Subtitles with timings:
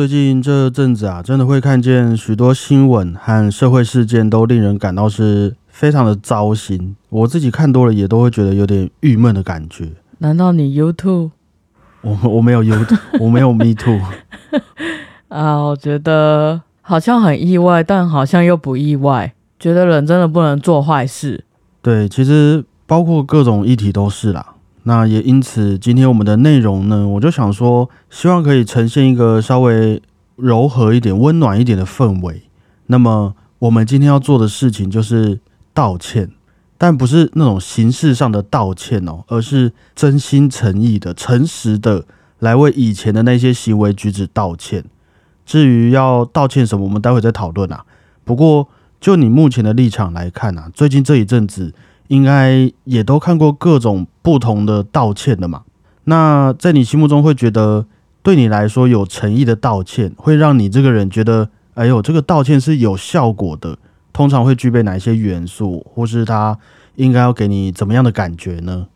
[0.00, 6.96] 最近这阵子啊，真的会看见许多新闻和社会事件，都令人感到是非常的糟心。
[7.10, 9.90] 我自己看多了，也都会觉得有点郁闷的感觉。
[10.16, 11.32] 难道你 YouTube？
[12.00, 14.00] 我我没有 YouTube，我没有 Me Too。
[15.28, 19.34] 啊，我觉得好像很意外，但好像又不意外。
[19.58, 21.44] 觉得人真的不能做坏事。
[21.82, 24.54] 对，其实包括各种议题都是啦。
[24.90, 30.02] 那也因此，今天我们的内容呢，我就想说，希望可以呈现一个稍微
[30.34, 32.42] 柔和一点、温暖一点的氛围。
[32.86, 35.38] 那么，我们今天要做的事情就是
[35.72, 36.32] 道歉，
[36.76, 42.04] 但不是那种形式上的道歉哦，而是真心诚意的、诚实的
[42.40, 44.84] 来为以前的那些行为举止道歉。
[45.46, 47.84] 至于要道歉什么，我们待会再讨论啊。
[48.24, 48.66] 不过，
[49.00, 51.72] 就你目前的立场来看啊，最近这一阵子。
[52.10, 55.62] 应该也都看过各种不同的道歉的嘛？
[56.04, 57.86] 那在你心目中会觉得，
[58.20, 63.78] 对你来说有诚意的道歉，会让你这个人觉得，哎呦，这个道歉是有效果的。
[64.12, 66.58] 通常会具备哪一些元素，或是他
[66.96, 68.88] 应该要给你怎么样的感觉呢？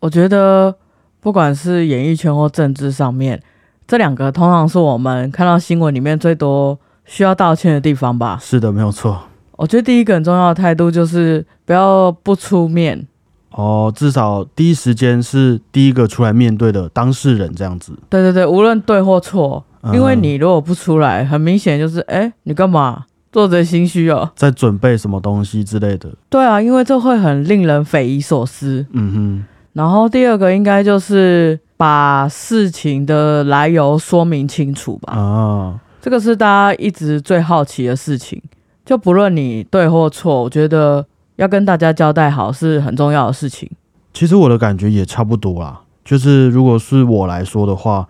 [0.00, 0.74] 我觉得，
[1.20, 3.42] 不管是演艺圈或政治上面，
[3.86, 8.38] 这两个通常是我们看到新闻里面最多需要道歉的地方吧？
[8.40, 9.24] 是的，没有错。
[9.62, 13.06] 我觉得第一个很重要的态度就是不要不出面
[13.52, 17.92] 哦，至少第一时间是第一个出来面对的当事人这样子。
[18.08, 26.10] 对对对，无论对或错，因为你如果不出来，很明显就是哎，你干嘛做贼心虚哦，在准备什么东西之类的。
[26.28, 28.84] 对啊，因为这会很令人匪夷所思。
[28.90, 29.44] 嗯哼。
[29.74, 35.12] 然后第二个应该就是把事情的来由说明清楚吧。
[35.12, 38.42] 啊，这个是大家一直最好奇的事情。
[38.84, 43.70] 就不论你对或错，我觉得要跟大家交代好是很重要的事情。
[44.12, 48.06] 其实我的感觉也差不多啦，就是如果是我来说的话，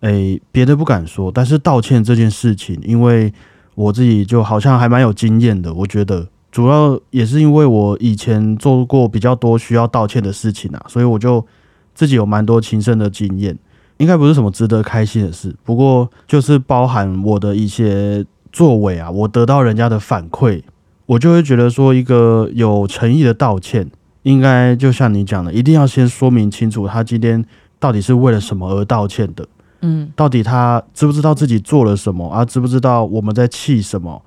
[0.00, 3.32] 诶，别的不敢说，但是道歉这件事情，因为
[3.76, 5.72] 我自己就好像还蛮有经验的。
[5.72, 11.46] 我觉得主要也是因为我以前做过比较多需要道歉的事情啊，所以我就
[11.94, 13.56] 自己有蛮多亲身的经验。
[13.98, 18.26] 应该不是什么值得开心的事，不过就是包含我的一些。
[18.52, 20.62] 作为啊，我得到人家的反馈，
[21.06, 23.90] 我就会觉得说，一个有诚意的道歉，
[24.22, 27.44] 应该就像你讲的，一定要先说明清楚，他今天
[27.78, 29.46] 到底是为了什么而道歉的。
[29.80, 32.44] 嗯，到底他知不知道自己做了什么啊？
[32.44, 34.20] 知不知道我们在气什么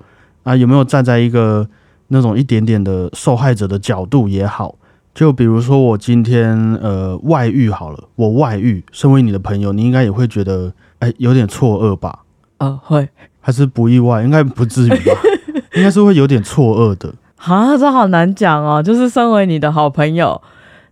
[0.44, 0.56] 啊？
[0.56, 1.68] 有没有站在一个
[2.08, 4.76] 那种一点点的受害者的角度也好？
[5.14, 12.20] 就比如说我今天呃外遇好了，我外遇，身为你的朋友，你应该也会觉得哎有点错愕吧？
[12.56, 13.06] 呃，会。
[13.42, 15.12] 还是不意外，应该不至于吧？
[15.74, 17.12] 应该是会有点错愕的。
[17.38, 18.80] 啊，这好难讲哦。
[18.80, 20.40] 就是身为你的好朋友，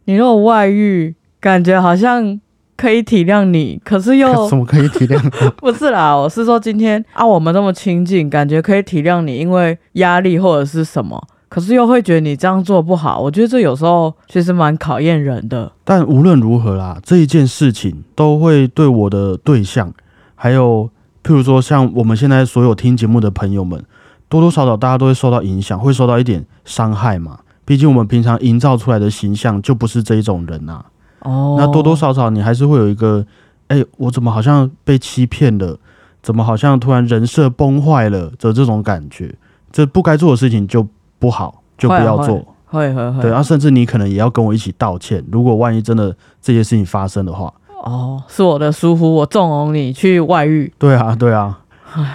[0.06, 2.40] 你如果外遇，感觉好像
[2.76, 5.30] 可以体谅你，可是又 怎么可以体谅？
[5.58, 13.20] 不是啦，我是说今天啊，我们这么亲近，感觉可以体谅你，因为压力或者是什么，可是又会觉得你这样做不好。
[13.20, 15.70] 我觉得这有时候其实蛮考验人的。
[15.84, 19.92] 但无论如何啦，这一件事情都会对我的对象
[20.34, 20.90] 还有。
[21.30, 23.80] 譬如说，像我们现在所有听节目的朋友们，
[24.28, 27.38] 多多少少大家都会受到影响，会受到一点伤害嘛。
[27.64, 30.84] 毕竟我们平常营造出来的形象就不是这一种人呐。
[31.20, 31.54] 哦。
[31.56, 33.24] 那多多少少你还是会有一个，
[33.68, 35.78] 哎，我怎么好像被欺骗了？
[36.20, 39.32] 怎么好像突然人设崩坏了的这种感觉？
[39.70, 40.84] 这不该做的事情就
[41.20, 42.44] 不好，就不要做。
[42.66, 43.22] 会会会。
[43.22, 45.24] 对，然后甚至你可能也要跟我一起道歉。
[45.30, 46.12] 如果万一真的
[46.42, 47.52] 这些事情发生的话。
[47.82, 50.72] 哦，是我的疏忽，我纵容你去外遇。
[50.78, 51.60] 对啊，对啊。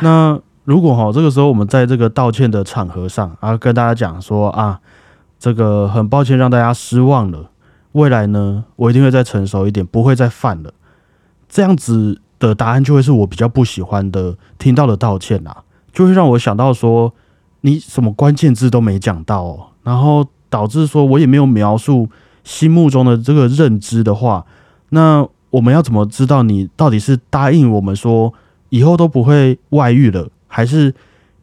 [0.01, 4.79] 那如果哈，这个时候我们在这个道歉的场合上，啊，跟大家讲说啊，
[5.39, 7.49] 这个很抱歉让大家失望了，
[7.93, 10.71] 未来呢，我一定会再成熟一点，不会再犯了。
[11.49, 17.11] 这样子的答案就会是我比较不喜欢的听到的道歉啦，就会让我想到说，
[17.61, 22.07] 你什么关键字都没讲到，哦，然后导致说我也没有描述
[22.43, 24.45] 心目中的这个认知的话，
[24.89, 25.27] 那。
[25.55, 28.33] 我们要怎么知道你到底是答应我们说
[28.67, 30.94] 以后都不会外遇了，还是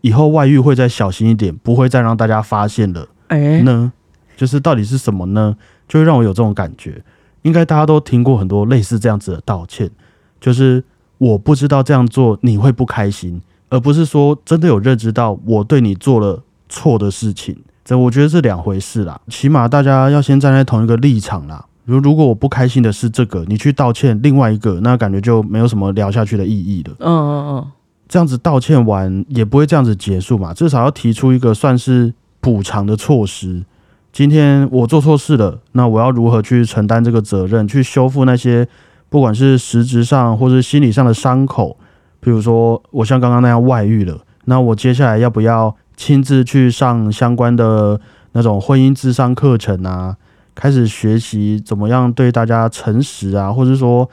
[0.02, 3.08] 以后外遇会再小心一点，不会再让大家发现了？
[3.28, 3.90] 哎，呢，
[4.36, 5.56] 就是到底是什么呢？
[5.88, 7.02] 就会让我有这种感觉。
[7.40, 9.90] 应该大家都听过很多类似这样子的道歉，
[10.38, 10.84] 就是
[11.16, 13.40] 我不知道这样做你会不开心，
[13.70, 17.56] 而不是说真的有认知到我对你做了错的事情。
[17.82, 19.18] 这我觉得是两回事啦。
[19.28, 21.64] 起码大家要先站在同一个立场啦。
[21.84, 26.94] 如如果我不开心的是这个，你去道歉另外一个，那感觉就没有什么聊下去的意义了。
[27.00, 27.66] 嗯嗯嗯，
[28.08, 33.64] 这样子道歉完也不会这样子结束嘛，至少要提出一个算是补偿的措施。
[34.12, 38.68] 今天我做错事了，那我要如何去承担这个责任，去修复那些
[39.08, 41.76] 不管是实质上或是心理上的伤口，
[42.20, 48.00] 比如说我像刚刚那样外遇了，那我接下来要不要亲自去上相关的
[48.32, 50.16] 那种婚姻智商课程啊？
[50.54, 54.08] 开始学习怎么样对大家诚实啊，或者说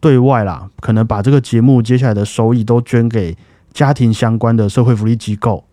[0.00, 3.36] 对外啦，可能把这个节目接下来的收益都捐给
[3.72, 5.64] 家庭相关的社会福利机构。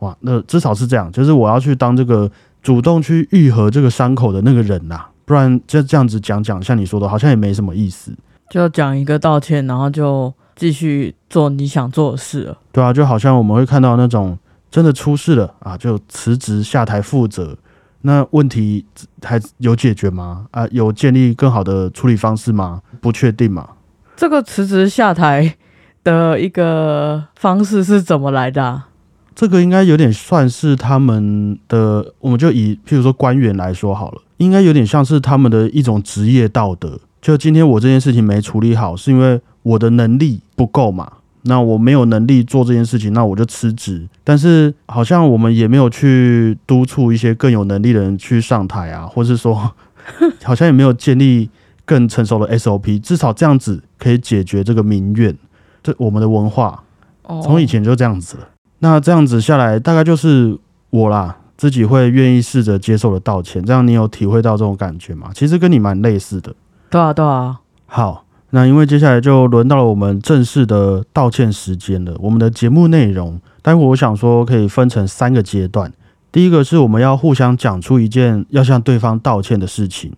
[0.00, 2.30] 哇，那至少是这样，就是我要去当这个
[2.62, 8.12] 主动去愈合这个伤口的那个人呐，不然就这样子讲讲，像你说的，好像也没什么意思。
[8.50, 12.58] 就讲一个道歉，然后就继续做你想做的事了。
[12.72, 14.36] 对啊，就好像我们会看到那种
[14.70, 17.56] 真的出事了啊，就辞职下台负责。
[18.02, 18.84] 那问题
[19.22, 20.46] 还有解决吗？
[20.50, 22.82] 啊，有建立更好的处理方式吗？
[23.00, 23.68] 不确定嘛。
[24.16, 25.56] 这个辞职下台
[26.04, 28.82] 的一个方式是怎么来的？
[29.34, 37.00] 这个应该有点算是他们的，我们就以譬如说官员来说好了，应该有点像是他们的一种职业道德。
[37.20, 41.10] 就今天我这件事情没处理好，是因为我的能力不够嘛？
[41.42, 44.08] 那我没有能力做这件事情，那我就辞职。
[44.22, 49.72] 但是好像我们也没有去督促一些更有能力的人去上台啊，或是说，
[50.44, 51.50] 好像也没有建立
[51.84, 52.98] 更成熟的 SOP。
[53.00, 55.36] 至少这样子可以解决这个民怨。
[55.82, 56.84] 这我们的文化
[57.42, 58.48] 从以前就这样子了。
[58.78, 60.56] 那这样子下来，大概就是
[60.90, 63.64] 我啦，自己会愿意试着接受的道歉。
[63.64, 65.30] 这样你有体会到这种感觉吗？
[65.34, 66.54] 其实跟你蛮类似的。
[66.88, 67.58] 对啊，对啊。
[67.86, 68.24] 好，
[68.54, 72.14] 那因为接下来就轮到了我们正式的道歉时间了。
[72.20, 75.92] 我们的节目内容，待会我想说可以分成三个阶段。
[76.30, 80.12] 第一个是我们要互相讲出一件要向对方道歉的事情。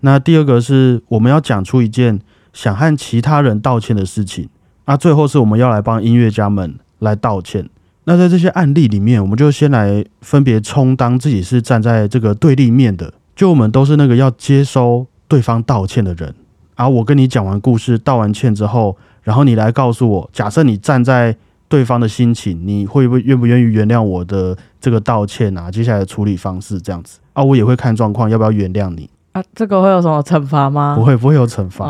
[0.00, 2.20] 那第二个是我们要讲出一件
[2.52, 4.48] 想和其他人道歉的事情。
[4.84, 7.68] 那最后是我们要来帮音乐家们来道歉。
[8.04, 15.06] 那在这些案例里面，我们就先来分别充当自己是站在这个对立面的，就我们都是那个要接收。
[15.30, 16.34] 对方道歉的人，
[16.80, 21.36] 而我跟你讲完故事、道完歉之后，然后你来告诉我，假设你站在
[21.68, 25.70] 对方的心情，你会不会愿不愿意原谅我的这个道歉啊？
[25.70, 29.42] 接下来的处理方式这样子啊，我也会看状况要不要原谅你啊。
[29.54, 30.94] 这个会有什么惩罚吗？
[30.96, 31.86] 不会，不会有惩罚。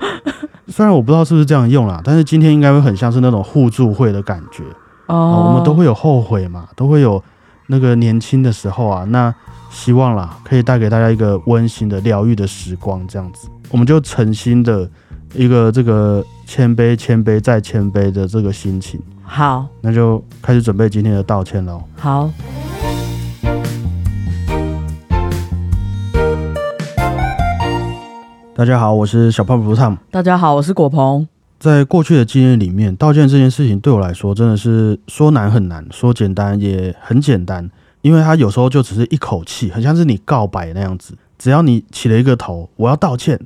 [0.68, 4.64] 虽然我不知道是不是这样用啦，但是今天应该会很像是那种互助会的感觉
[5.08, 5.48] 哦。
[5.48, 7.22] 我们都会有后悔嘛，都会有
[7.66, 9.34] 那个年轻的时候啊，那。
[9.68, 14.88] 希望啦，可以带给大家一个温馨的疗愈的时光，这样子，我们就诚心的
[15.34, 19.00] 一个这个谦卑、谦卑再谦卑的这个心情。
[19.22, 21.82] 好，那就开始准备今天的道歉喽。
[21.96, 22.30] 好，
[28.54, 29.98] 大家好，我是小胖不胖。
[30.12, 31.26] 大家好，我是果鹏。
[31.58, 37.68] 在过去的经验里面，道歉这件事情对我来说真的是说难很难，说简单也很简单。
[38.02, 43.40] 因为它有时候就只是一口气，很像是你告白那样子，只要你起了一个头，我要道歉，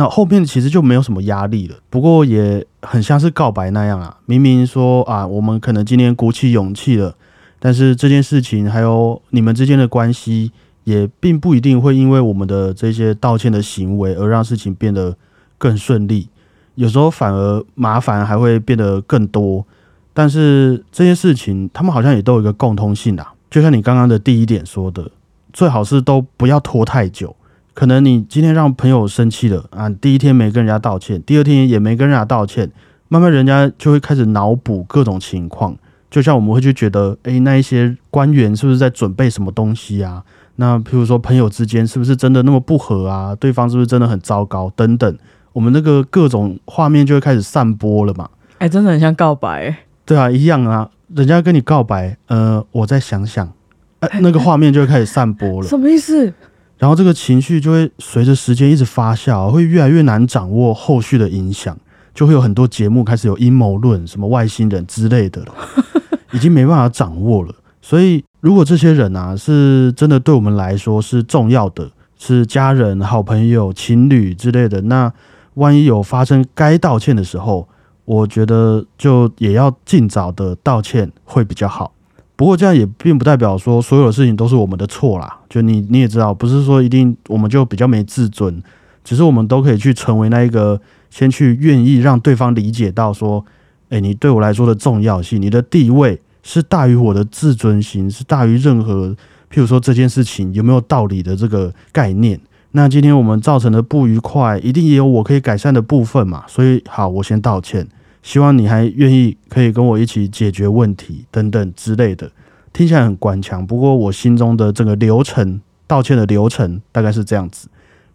[0.00, 1.76] 那后面其实就没有什么压力了。
[1.90, 7.14] 不过也很像是告白那样啊，明明说啊，我们可能今天鼓起勇气了，
[7.58, 10.52] 但是这件事情还有你们之间的关系，
[10.84, 15.14] 也并不一定会因为我们的这些道歉的行为而让事情变得
[15.58, 16.30] 更顺利，
[16.76, 19.66] 有时候反而麻烦还会变得更多。
[20.14, 23.34] 但是这些事情，他们好像也都有一个共通性啊。
[23.50, 25.10] 就像你刚刚的第一点说的，
[25.52, 27.36] 最好是都不要拖太久。
[27.72, 32.70] 可能你今天让朋友生气了啊，第一天没跟人家道歉，第二天也没跟人家道歉，
[33.08, 35.76] 慢慢人家就会开始脑补各种情况。
[36.10, 40.24] 就像我们会去觉得，诶，那一些官员是不是在准备什么东西啊？
[40.56, 43.34] 那譬如说朋友之间是不是真的那么不和啊？
[43.36, 44.70] 对方是不是真的很糟糕？
[44.74, 45.16] 等等，
[45.52, 48.28] 我们那个各种画面就会开始散播了嘛？
[48.58, 49.74] 哎，真的很像告白。
[50.04, 50.90] 对啊，一样啊。
[51.14, 53.52] 人家跟你告白，呃，我再想想，
[54.00, 55.66] 哎，那个画面就会开始散播了。
[55.68, 56.32] 什么意思？
[56.80, 61.76] 然后这个情绪就会随着时间一直发酵，会越来越难掌握后续的影响，
[62.14, 65.54] 就会有很多节目开始有阴谋论，什么外星人之类的了，
[66.32, 67.54] 已经没办法掌握了。
[67.82, 75.12] 所以，如果这些人啊是真的对我们来说是重要的，是家人、好朋友、情侣之类的，那
[75.54, 77.68] 万一有发生该道歉的时候，
[78.06, 81.92] 我觉得就也要尽早的道歉会比较好。
[82.40, 85.40] 不过这样也并不代表说所有的事情都是我们的错啦。
[85.50, 88.62] 就你你也知道，不是说一定我们就比较没自尊，
[89.04, 90.80] 只是我们都可以去成为那一个
[91.10, 93.44] 先去愿意让对方理解到说，
[93.90, 99.08] 诶，你对我来说的重要性，你的地位是大于我的自尊心，是大于任何，
[99.52, 102.40] 譬如说这件事情有没有道理的这个概念。
[102.70, 106.44] 那今天我们造成的不愉快，一定也有我可以改善的部分嘛。
[106.48, 107.86] 所以好，我先道歉。
[108.22, 112.30] 希望你还愿意可以跟我一起解决问题等等之类的，
[112.72, 113.66] 听起来很官腔。
[113.66, 117.68] 不过我心中的这个流程，道歉的流程大概是这样子：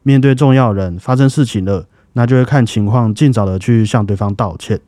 [0.03, 4.79] 面对重要人发生事情了，那就会看情况，尽早的去向对方道歉。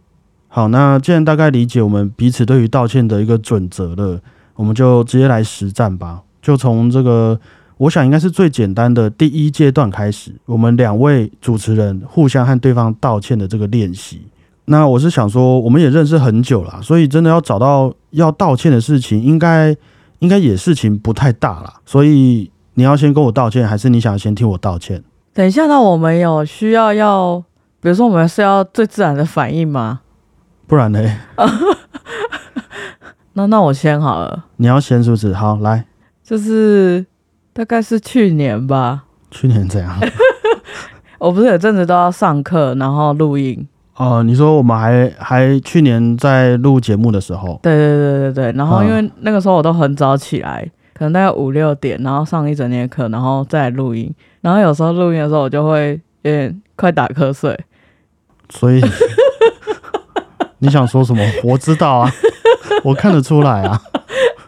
[0.47, 4.21] 好，那既然大概理解我们彼此对于道歉的一个准则了，
[4.55, 6.21] 我们就直接来实战吧。
[6.41, 7.39] 就从这个，
[7.77, 14.21] 我想应该是最简单的第一阶段开始，我们两位主持人互相和对方道歉的这个练习。
[14.69, 19.75] 那我是想说，我们也认识很久了，所以真的要找到要道歉的事情，应该
[20.19, 21.75] 应该也事情不太大了。
[21.85, 25.01] 所以你要先跟我道歉，还是你想先听我道歉？
[25.33, 27.41] 等一下，那我们有需要要，
[27.79, 30.01] 比如说我们是要最自然的反应吗？
[30.67, 30.99] 不然呢？
[33.33, 34.45] 那那我先好了。
[34.57, 35.33] 你要先是不是？
[35.33, 35.85] 好，来，
[36.23, 37.05] 就是
[37.53, 39.05] 大概是去年吧。
[39.31, 39.97] 去年怎样？
[41.19, 43.65] 我不是有阵子都要上课，然后录音。
[43.97, 47.59] 哦，你说我们还还去年在录节目的时候？
[47.63, 48.51] 对对对对对。
[48.53, 54.13] 然后因为那个时候我都很早起来，可能大概五六点，然后上一整天的课，然后再录音。
[54.41, 57.59] 然后有时候录音的时候，我就会有点快打瞌睡。
[58.49, 58.81] 所以。
[60.59, 61.21] 你想说什么？
[61.43, 62.11] 我知道啊，
[62.83, 63.79] 我看得出来啊。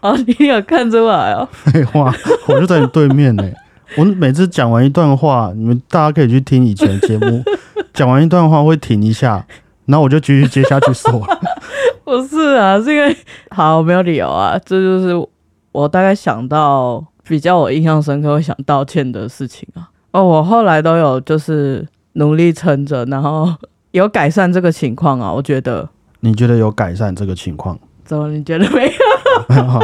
[0.01, 1.47] 哦，你有看出来哦？
[1.51, 2.11] 废话，
[2.47, 3.47] 我就在你对面呢。
[3.95, 7.43] 我每次讲完一段话，你们大家可以去听以前节目，
[7.99, 9.45] 讲完一段话会停一下，
[9.85, 11.21] 然后我就继续接下去说。
[12.05, 13.13] 不是啊，是因为
[13.51, 15.27] 好没有理由啊，这就是
[15.73, 19.89] 我大概想到比较我印象深刻会想道歉的事情啊。
[20.11, 23.53] 哦，我后来都有就是努力撑着，然后
[23.91, 25.89] 有改善这个情况啊，我觉得。
[26.21, 27.77] 你觉得有改善这个情况？
[28.05, 29.83] 怎么你觉得没有？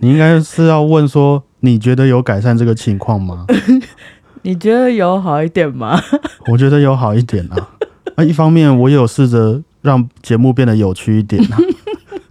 [0.00, 3.46] 你应该是要问说，你觉得有改善这个情况吗？
[4.42, 6.00] 你觉得有好一点吗？
[6.50, 7.68] 我觉得有好一点啊。
[8.16, 11.58] 那一方面，我也有试着让节目变得有趣一点啊。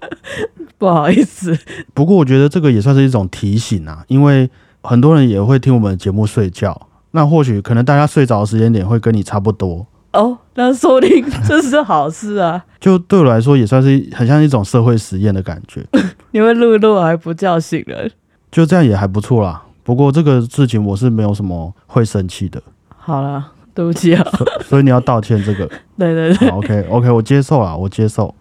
[0.78, 1.58] 不好意思。
[1.94, 4.50] 不过我觉得这个也算是一种提醒啊，因为
[4.84, 9.88] 很多人也会听我们节目睡觉，那或许可能大家睡着的时间点会跟你差不多。
[10.14, 12.64] 哦，那说不定这是好事啊！
[12.80, 15.86] 就对我来说，也算是很像一种社会实验的感觉。
[16.32, 18.12] 你会录一录还不叫醒人，
[18.52, 19.64] 就这样也还不错啦。
[19.88, 22.62] 不过这个事情我是没有什么会生气的。
[22.90, 24.22] 好了，对不起啊。
[24.66, 25.66] 所以你要道歉这个？
[25.98, 26.50] 对 对对。
[26.50, 28.36] OK OK，我接受了，我接受。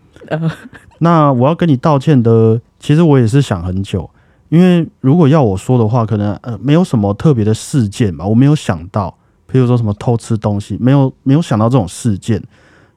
[0.98, 4.10] 那我要跟你道歉的，其实我也是想很久，
[4.48, 9.16] 因为如果要我说的话，可能呃没有什么特别的事件吧，我没有想到。
[9.48, 12.42] 譬如说什么偷吃东西，没有没有想到这种事件，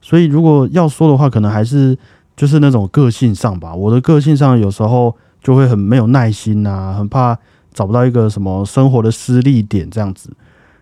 [0.02, 1.96] 所以如果要说的话，可能还是
[2.36, 3.76] 就是那种个性上吧。
[3.76, 7.38] 我的个性上有时候就会很没有耐心啊，很怕
[7.80, 10.30] 找不到一个什么生活的失力点这样子，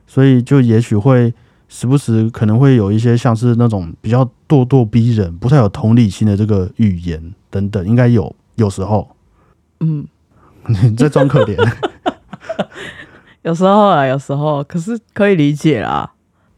[0.08, 1.32] 所以就也许会
[1.68, 9.08] 时不时可能会有一些像是那种比较咄咄逼人、不太有同理心的这个语言等等，应该有有时候。
[9.82, 10.08] 嗯，
[10.66, 11.56] 你在装可怜。
[13.44, 16.14] 有时候啊，有时候，可是可以理解啦。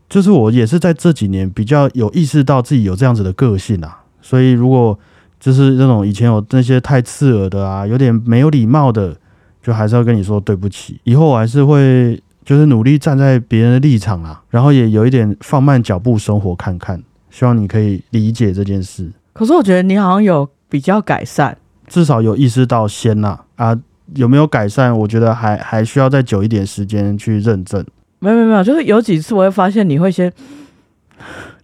[0.08, 4.98] 就是我也是在这几年比较有意识到自己有这样子的个性啊，所以如果
[5.40, 9.16] 就是那种以前有那些太刺耳的啊，有点没有礼貌的，
[9.62, 11.00] 就还是要跟你说对不起。
[11.04, 17.02] 以后我还是会就是努力站在别人的立场啊，然后也有一点放慢脚步生活看看。
[17.30, 19.10] 希望你可以理解这件事。
[19.34, 23.78] 可是我觉得你好像有比较改善，至少有意识到先啦啊。
[24.16, 24.92] 有没有改善？
[24.92, 27.86] 我觉得还还需要再久一点时间去认证。
[28.18, 30.34] 没有没有没有，就是有几次我会发现你会先，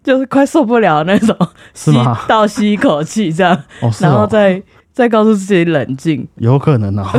[0.04, 1.36] 就是快受不了那种，
[1.74, 1.92] 吸
[2.28, 3.64] 倒吸一口气这样，
[4.00, 4.62] 然后再
[4.94, 6.28] 再告诉自己冷静。
[6.36, 7.12] 有可能啊，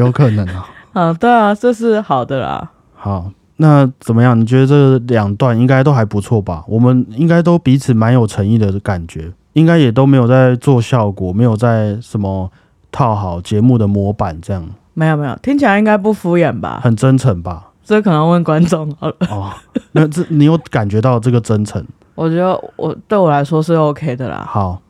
[0.00, 0.68] 有可能啊。
[0.94, 2.70] 嗯， 对啊，这是好的啦。
[2.94, 4.38] 好，那怎么样？
[4.38, 6.64] 你觉得这两段应该都还不错吧？
[6.66, 12.50] 我们应该都彼此蛮有诚意的感觉，应该也都没有在做效果，没有在什么。
[12.92, 16.80] 套好节目的模板，这样没有没有，听起来应该不敷衍吧？
[16.82, 17.68] 很真诚吧？
[17.84, 19.52] 这可能问观众哦。
[19.92, 21.80] 那这你有感觉到这个真诚？
[22.16, 24.44] 我觉得我对我来说是 OK 的啦。
[24.44, 24.82] 好，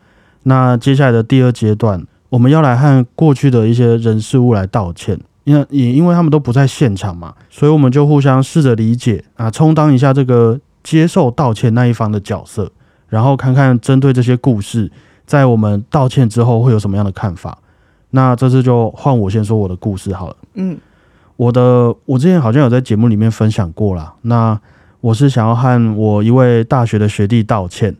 [0.45, 12.73] 那接下来的第二阶段，我们要来和过去的一些人事物来道歉，因为也因为他们都不在现场嘛，所以我们就互相试着理解啊，充当一下这个接受道歉那一方的角色，
[13.09, 14.91] 然后看看针对这些故事，
[15.27, 17.59] 在我们道歉之后会有什么样的看法。
[18.11, 20.37] 那这次就换我先说我的故事好了。
[20.55, 20.77] 嗯，
[21.37, 24.15] 我的我之前好像有在节目里面分享过啦。
[24.23, 24.59] 那
[25.01, 27.97] 我是想要和我一位大学的学弟道歉。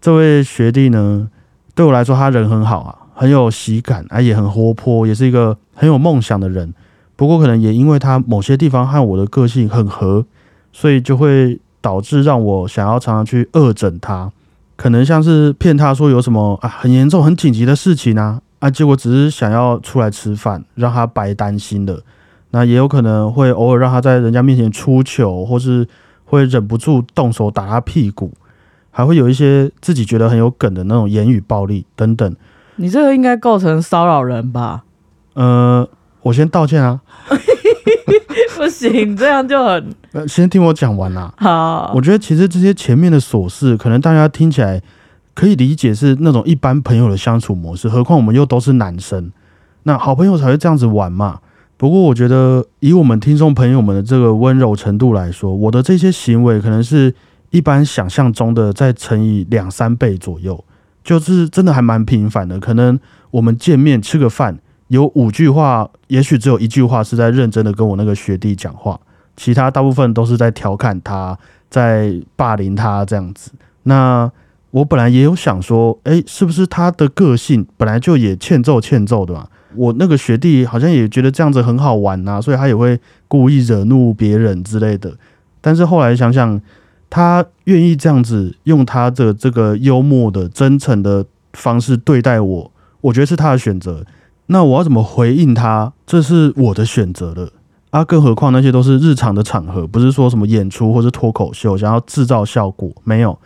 [0.00, 1.28] 这位学弟呢，
[1.74, 6.74] 对我来说他人很好啊，很有喜感啊，也很活泼，也是一个很有梦想的人。
[7.16, 10.26] 不过可能也因为他某些地方和我的个性很合，
[10.70, 14.30] 所以就会导致让我想要常常去恶整他，
[14.76, 18.42] 可能像是骗他说有什么啊很严重、很紧急的事情啊。
[18.58, 22.02] 啊，结果只是想要出来吃饭，让他白担心的。
[22.50, 25.88] 那也有可能会偶尔让他在人家面前出糗，或是
[26.26, 28.32] 会忍不住动手打他屁股。
[28.90, 32.34] 还会有一些自己觉得很有梗的那种言语暴力等等。
[32.76, 34.84] 你这个应该构成骚扰人吧？
[35.34, 35.88] 呃，
[36.22, 37.00] 我先道歉啊。
[38.56, 39.94] 不行，这样就很……
[40.12, 41.32] 呃，先听我讲完啦。
[41.36, 44.82] 好，我觉得其实这些前面的琐事，可能大家听起来
[45.34, 49.30] 可以理解是那种一般朋友的相处模式，何况我们又都是男生，
[49.82, 51.40] 那好朋友才会这样子玩嘛。
[51.76, 57.14] 不过我觉得，以我们听众朋友们的这个温柔程度来说，我的这些行为可能是
[57.50, 60.64] 一般想象中的再乘以两三倍左右，
[61.06, 62.58] 就是真的还蛮频繁的。
[62.58, 62.98] 可能
[63.30, 64.58] 我们见面吃个饭。
[64.88, 69.00] 有五句话，也许只有一句话是在认真的跟我那个学弟讲话，
[69.36, 71.36] 其他大部分都是在调侃他，
[71.68, 73.50] 在霸凌他这样子。
[73.84, 74.30] 那
[74.70, 79.48] 我本来也有想说，诶，是不是他的个性本来就也欠揍欠揍的嘛？
[79.74, 85.12] 我那个学弟好像也觉得这样子很好玩呐，所以他也会故意惹怒别人之类的。
[85.60, 86.60] 但是后来想想，
[87.08, 94.04] 他愿意这样子用他的这个幽默的、真诚的方式对待我，我觉得是他的选择。
[94.46, 95.92] 那我要怎么回应他？
[96.06, 97.50] 这是我的选择了
[97.90, 98.04] 啊！
[98.04, 103.36] 更何况那些都是日常的场合，不是说什么演出或是脱口秀，想要制造效果没有。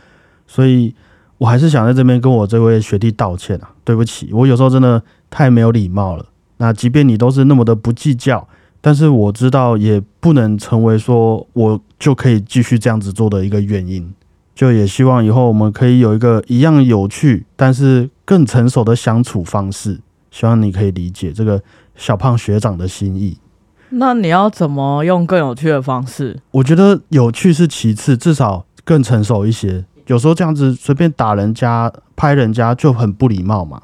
[0.46, 0.94] 所以
[1.38, 6.26] 我还是想在这边跟我这位学弟道歉啊，对不起，我有时候真的太没有礼貌了。
[6.58, 8.46] 那即便你都是那么的不计较，
[8.80, 14.12] 但是我知道也不能成为说我就可以继续这样子做的一个原因。
[14.54, 20.00] 就也希望以后我们可以有一个一样有趣，但是更成熟的相处方式。
[20.30, 21.62] 希望你可以理解这个
[21.96, 23.38] 小胖学长的心意。
[23.90, 26.38] 那你要怎么用更有趣的方式？
[26.52, 29.84] 我觉得有趣是其次，至少更成熟一些。
[30.06, 33.80] 有时候这样子随便打人家、拍人家就很不礼貌嘛。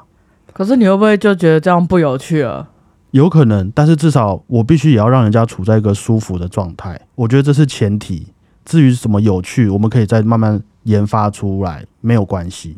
[0.52, 2.68] 可是你会不会就觉得这样不有趣了？
[3.16, 7.00] 有可能，但是至少我必须也要让人家处在一个舒服的状态。
[7.16, 8.28] 我觉得这是前提。
[8.64, 12.76] 至于什么有趣，我们可以再慢慢研发出来，没有关系。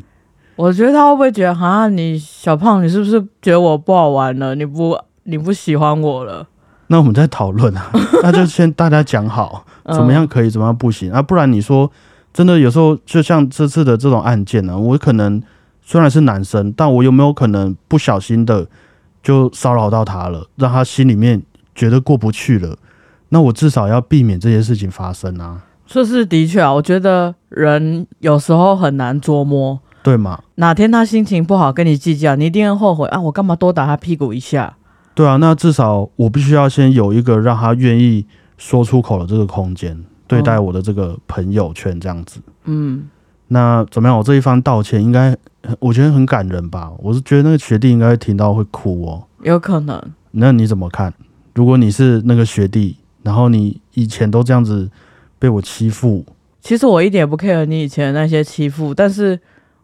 [0.55, 4.53] 我觉得他会不会觉得，哈，你小胖，你是不是觉得我不好玩了？
[4.53, 6.47] 你不，你不喜欢我了？
[6.87, 7.89] 那我们再讨论啊，
[8.21, 11.21] 那就先大家讲好，怎么样可以，怎么样不行啊？
[11.21, 11.91] 不然你说
[12.31, 15.41] 真的，有时候就像这次的这种案件呢，我可能
[15.81, 18.67] 虽然是男生，但我有没有可能不小心的
[19.21, 21.41] 就骚扰到他了，让他心里面
[21.73, 22.77] 觉得过不去了？
[23.29, 25.63] 那我至少要避免这些事情发生啊。
[25.85, 29.79] 这是的确啊，我觉得人有时候很难捉摸。
[30.01, 30.41] 对嘛？
[30.55, 33.19] 哪天他心情不好跟你计较，你一定会后悔啊！
[33.19, 34.77] 我干嘛多打他屁股一下？
[35.13, 38.25] 对啊，那至少我必须要先有一个让他愿意
[38.57, 42.39] 说出口的这个空间，对待我的这个朋友圈这样子。
[42.63, 43.09] 嗯，
[43.49, 44.17] 那怎么样？
[44.17, 45.37] 我这一番道歉应该，
[45.79, 46.91] 我觉得很感人吧？
[46.99, 49.23] 我是觉得那个学弟应该听到会哭哦。
[49.43, 50.01] 有可能？
[50.31, 51.13] 那你怎么看？
[51.53, 54.89] 如果你是那个学弟，然后你以前都这样子
[55.37, 56.25] 被我欺负，
[56.61, 59.39] 其实我一点也不 care 你以前那些欺负，但是。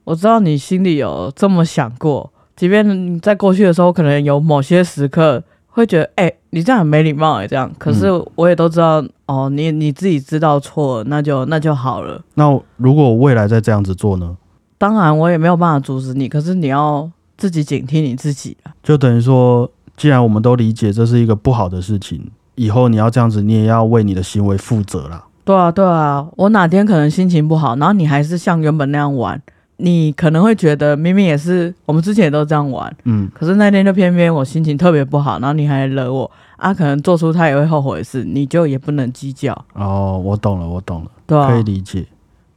[0.06, 5.44] 我知道你心里有这么想过，即便在过去的时候，可能有某些时刻
[5.76, 7.70] 会觉得，哎，你这样很没礼貌，哎，这样。
[7.78, 12.22] 可是我也都知道，哦，你你自己知道错，那就那就好了。
[12.36, 14.38] 那如果我未来再这样子做呢？
[14.78, 18.72] 当然，我也没有办法阻止你，可是你要自己警惕你自己啊。
[18.82, 25.26] 就等于说，既然我们都理解这是一个不好的事情，以后你要这样子，你也要为你的行为负责啦。
[25.44, 29.42] 对啊，对啊，我哪天可能心情不好，然后你还是像原本那样玩。
[29.78, 39.54] 你可能会觉得明明也是我们之前也都这样玩，嗯，可是那天就偏偏我心情特别不好，然后你还惹我啊，可能做出他也会后悔的事，你就也不能计较。
[39.74, 42.06] 哦，我懂了，我懂了，对，可以理解。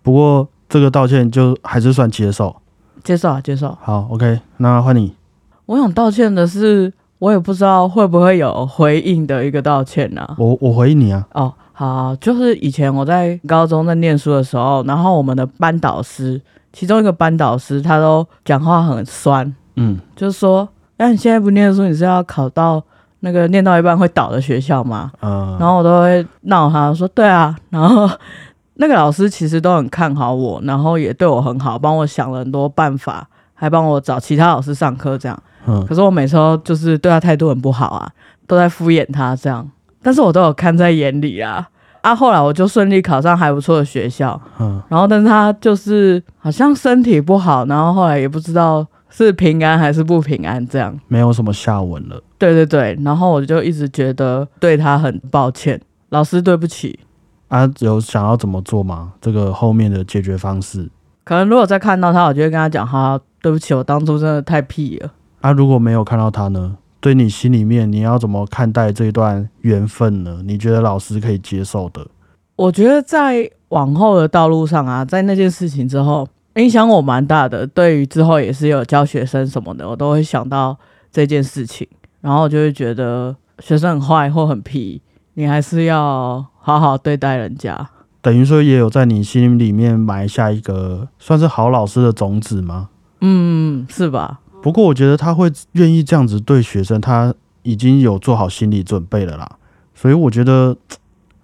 [0.03, 2.55] 不过这个道歉就还是算接受，
[3.03, 3.77] 接受啊，接受。
[3.83, 5.13] 好，OK，那换你。
[5.67, 10.37] 我想道歉的是，我也不知道会不会有回应的一个道歉呢？
[10.39, 11.27] 我我回应你啊。
[11.33, 16.41] 哦，好，就是以前我在高中在念书的时候，然后我们的班导师。
[16.73, 22.83] 其中一个班导师，他都讲话很酸，嗯，就是说，那你现在不念书，你是要考到
[23.21, 25.11] 那个念到一半会倒的学校吗？
[25.21, 28.09] 嗯，然后我都会闹他说，对啊， 然后
[28.75, 35.43] 那个老师其实都很看好我，然后也对我很好，帮我想了很多办法，还帮我找其他老师上课这样。
[35.67, 38.09] 嗯，可是我每次都就是对他态度很不好啊，
[38.47, 39.69] 都在敷衍他这样，
[40.03, 41.69] 但是我都有看在眼里啊。
[42.09, 52.19] 啊，后来我就顺利考上还不错的学校，嗯，然后但是他就是好像身体不好，然后后来也不知道是平安还是不平安，这样没有什么下文了。
[52.39, 56.99] 对对对，然后我就一直觉得对他很抱歉，老师对不起。
[57.49, 59.13] 啊，有想要怎么做吗？
[59.21, 60.89] 这个后面的解决方式，
[61.25, 65.11] 可能如果再看到他，我就会跟他讲，哈，对不起，我当初真的太屁了。
[65.41, 66.77] 啊，如果没有看到他呢？
[67.01, 70.43] 对你心里面，你要怎么看待这段缘分呢？
[70.45, 72.07] 你觉得老师可以接受的？
[72.57, 77.65] 我觉得在往后的道路上啊，在那件事情之后，影响我蛮大的。
[77.67, 80.77] 对于之后也是有教学生什么的，我都会想到
[81.13, 81.87] 这件事情，
[82.21, 85.01] 然后就会觉得学生很坏或很皮，
[85.35, 87.91] 你还是要好好对待人家。
[88.21, 92.89] 等于说也有在你心里面埋下一个算是好老师的种子吗？
[93.21, 94.41] 嗯，是吧？
[94.63, 99.49] 不过我觉得他会愿意这样子对学生，他已经有做好心理准备了啦。
[99.95, 100.77] 所以我觉得，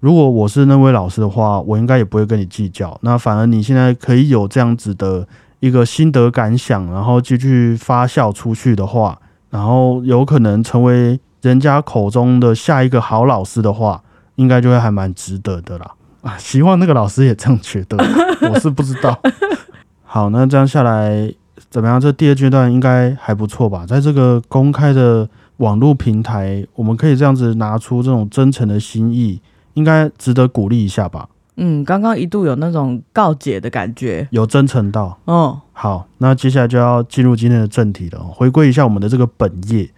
[0.01, 2.99] 如果我是那位老师的话，我应该也不会跟你计较。
[3.03, 5.27] 那反而你现在可以有这样子的
[5.61, 9.19] 一个心得感想，然后继续发酵出去的话，
[9.51, 14.03] 然后有可能成为人家口中的下一个好老师的话，
[14.35, 15.93] 应该就会还蛮值得的啦。
[16.23, 17.97] 啊， 希望那个老师也这样觉得，
[18.53, 19.19] 我是不知道。
[20.03, 21.33] 好，那这样下来
[21.71, 22.01] 怎么样？
[22.01, 23.87] 这第二阶段应该还不错吧？
[23.87, 29.41] 在这个公开的网络平台，我们可以这样子拿出这种真诚的心意，
[29.75, 31.29] 应该值得鼓励一下吧？
[31.57, 35.19] 嗯，刚刚一度有那种告解的感觉，有真诚到。
[35.27, 39.89] 嗯，好，那接下来就要进入今天的正题了，回归一下我们的这个本业。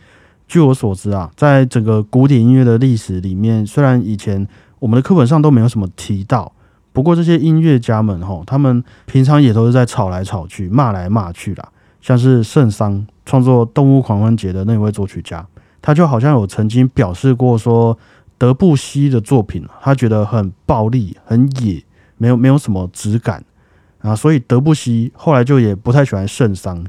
[0.46, 4.46] 据我所知啊，在整个古典音乐的历史里面，虽然以前。
[4.78, 6.52] 我们的课本上都没有什么提到，
[6.96, 11.68] 不过这些音乐家们吼，他们平常也都是在吵来吵去、骂来骂去啦。
[12.00, 15.46] 像是圣桑创作《动物狂欢节》的那位作曲家，
[15.82, 17.98] 他就好像有曾经表示过说，
[18.38, 21.84] 德布西的作品他觉得很暴力、很野，
[22.16, 23.44] 没有没有什么质感
[24.00, 26.82] 啊，所以德布西后来就也不太喜欢圣桑，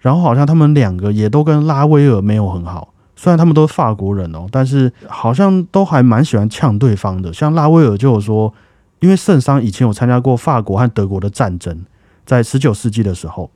[0.00, 2.92] 然后好像他们两个也都跟拉威尔没有很好。
[3.16, 7.32] 虽然他们都是法国人哦，但是好像都还蛮喜欢呛对方的。
[7.32, 8.52] 像拉威尔就有说，
[9.00, 11.84] 因为圣桑以前有参加过法国和德国的战争，
[12.24, 13.50] 在十九世纪的时候，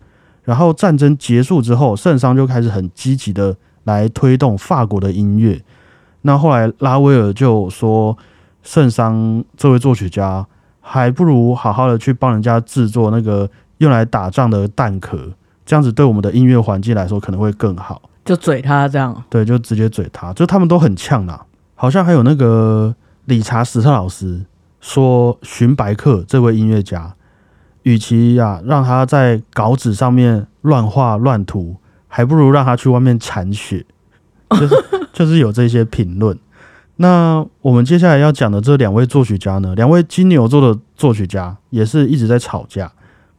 [0.45, 5.61] 然后战争结束之后，圣桑就开始很积极的来推动法国的音乐。
[6.23, 8.17] 那后来拉威尔就说，
[8.63, 10.47] 圣桑这位作曲家
[10.81, 13.49] 还不如好好的去帮人家制作那个
[13.79, 15.33] 用来打仗的弹壳，
[15.65, 18.03] 这样子对我们的音乐环境来说可能会更好。
[18.23, 21.47] 就嘴他这样，对，就直接嘴他，就他们都很呛啦。
[21.75, 24.45] 好像还有那个理查史特老师
[24.81, 27.15] 说，荀白克这位音乐家，
[27.83, 31.77] 与其呀让他在稿纸上面乱画乱涂，
[32.09, 33.87] 还不如让他去外面铲雪。
[34.51, 34.75] 就是
[35.13, 36.37] 就是有这些评论。
[36.97, 42.91] 那我们接下来要讲的这两位作曲家呢，两位金牛座的作曲家，也是一直在吵架，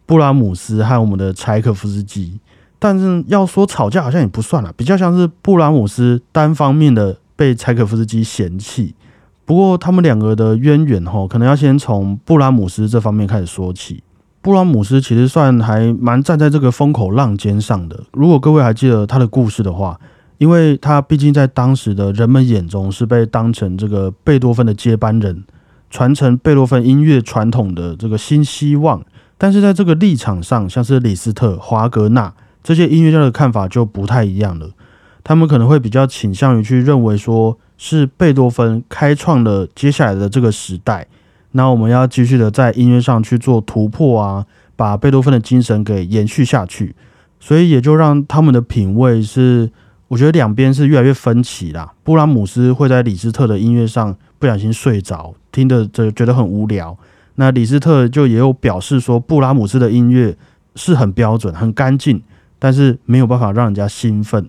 [0.06, 2.40] 布拉姆斯和我们的柴可夫斯基。
[2.80, 8.96] 但是要说吵架好像也不算了，比较像是布拉姆斯单方面的被柴可夫斯基嫌弃。
[9.52, 14.02] 不过他们两个的渊源哈，可能要先从布拉姆斯这方面开始说起。
[14.42, 18.02] 布拉姆斯其实算还蛮站在这个风口浪尖上的。
[18.14, 20.00] 如果各位还记得他的故事的话，
[20.38, 25.44] 因为他毕竟在当时的人们眼中是被当成这个贝多芬的接班人，
[25.90, 29.04] 传承贝多芬音乐传统的这个新希望。
[29.38, 32.34] 但是在这个立场上，像是李斯特、华格纳。
[32.64, 34.70] 这些音乐家的看法就不太一样了，
[35.24, 41.08] 他们可能会比较倾向于去认为说是贝多芬开创了接下来的这个时代，
[41.52, 46.96] 那我们要继续的在音乐上去做突破啊，把贝多芬的精神给延续下去，
[47.40, 49.72] 所以也就让他们的品味是，
[50.08, 51.94] 我觉得两边是越来越分歧啦。
[52.04, 56.98] 布拉姆斯会在李斯特的音乐上不小心睡着，听的这觉得很无聊，
[57.36, 60.36] 那李斯特就也有表示说，布拉姆斯的音乐
[60.76, 62.22] 是很标准、很干净。
[62.64, 64.48] 但是没有办法让人家兴奋。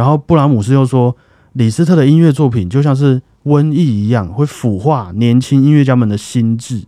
[0.00, 1.14] 然后布拉姆斯又说，
[1.52, 6.82] 李斯特的音乐作品就像是瘟疫一样，会腐化年轻音乐家们的心智，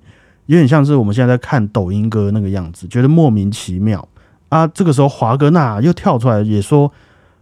[0.46, 4.08] 有点像是我们现在在看抖音歌那个样子，觉得莫名其妙
[4.48, 4.66] 啊。
[4.66, 6.90] 这个时候华格纳又跳出来也说，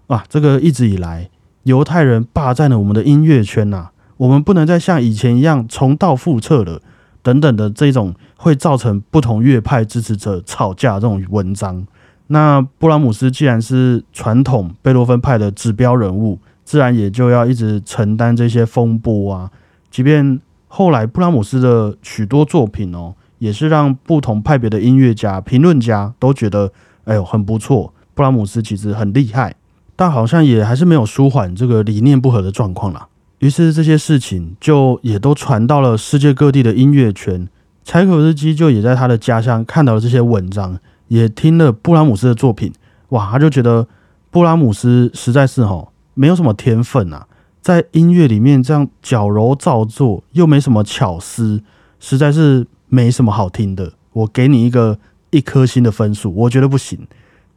[0.09, 1.30] 啊，这个一直以来
[1.62, 6.83] 犹太人霸占了我们的音乐圈呐，我们不能再像以前一样重蹈覆辙了，
[7.22, 11.87] 等等的这种会造成不同乐派支持者吵架这种文章。
[12.32, 19.50] 那布拉姆斯既然是传统贝多芬派的指标人物，自然也就要一直承担这些风波啊。
[19.90, 29.56] 即便后来布拉姆斯的许多作品哦，也是让不同派别的音乐家、评论家都觉得，哎呦很不错，布拉姆斯其实很厉害。
[29.96, 33.08] 但好像也还是没有舒缓这个理念不合的状况啦。
[33.40, 37.48] 于是这些事情就也都传到了世界各地的音乐圈。
[37.82, 40.78] 柴可夫斯基就也在他的家乡看到了这些文章。
[41.11, 42.73] 也听了布拉姆斯的作品，
[43.09, 43.88] 哇，他就觉得
[44.31, 47.27] 布拉姆斯实在是哈没有什么天分啊，
[47.61, 51.64] 在音乐里面这样矫揉造作，又没什么巧思，
[51.99, 53.92] 实在是没什么好听的。
[54.12, 57.09] 我给你一个一颗星的分数，我觉得不行。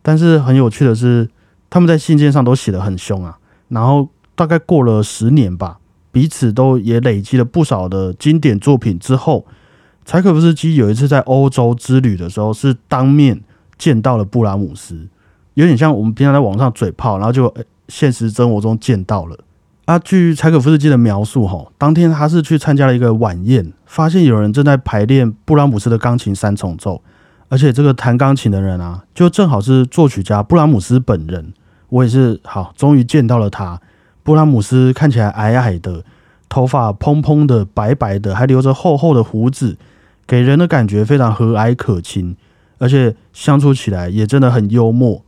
[0.01, 1.29] 但是很有趣的是，
[1.69, 3.37] 他们在信件上都写得很凶啊。
[3.69, 5.77] 然后大概过了十年吧，
[6.11, 9.45] 彼此都也累积了不少的经典作品之后。
[10.05, 13.41] 柴可夫斯基有一次在欧洲之旅的时候，是当面
[13.77, 15.07] 见到了布拉姆斯，
[15.53, 17.53] 有点像我们平常在网上嘴炮，然后就
[17.87, 19.37] 现实生活中见到了。
[19.85, 27.01] 啊，据柴可夫斯基的描述，哈，当天他是去参加了一个晚宴，发现有人正在排练布拉姆斯的钢琴三重奏，
[27.49, 31.53] 而且这个弹钢琴的人啊，就正好是作曲家布拉姆斯本人。
[31.89, 33.79] 我也是好，终于见到了他。
[34.23, 36.03] 布拉姆斯看起来矮矮的，
[36.47, 39.77] 头发蓬蓬的、白白的，还留着厚厚的胡子，
[40.25, 42.35] 给人的感觉非常和蔼可亲，
[42.77, 45.23] 而且相处起来也真的很幽默。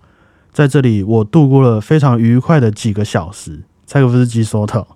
[0.52, 3.64] 在这里，我度过了非常愉快的几个小时。
[3.86, 4.88] 柴可夫斯基说的，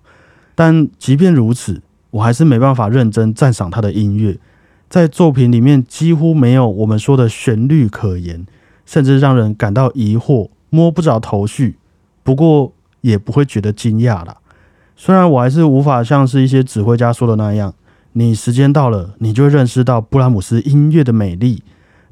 [0.55, 1.81] 但即便如此，
[2.12, 4.38] 我还是没办法认真赞赏他的音乐。
[4.89, 8.45] 在作品里面几乎没有我们说的旋律可言，
[8.85, 11.77] 甚至让人感到疑惑，摸不着头绪。
[12.23, 14.38] 不过也不会觉得惊讶了。
[14.95, 17.73] 虽然我还是无法像是一些指挥家说的那样，
[18.13, 21.63] 你时间到了，你就会认识到布拉姆斯音乐的美丽。